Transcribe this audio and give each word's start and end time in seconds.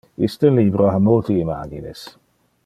Iste 0.27 0.49
libro 0.55 0.87
ha 0.93 0.97
multe 1.09 1.37
imagines. 1.43 2.03